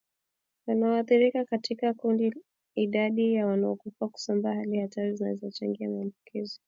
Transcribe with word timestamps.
wanaoathiriwa 0.67 1.45
katika 1.45 1.93
kundi 1.93 2.33
idadi 2.75 3.33
ya 3.33 3.45
wanaokufa 3.47 4.07
kusambaa 4.07 4.53
hali 4.55 4.79
hatari 4.79 5.15
zinazochangia 5.15 5.89
maambukizi 5.89 6.59